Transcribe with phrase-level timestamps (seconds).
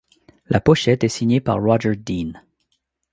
[0.47, 2.31] La pochette est signée par Roger Dean.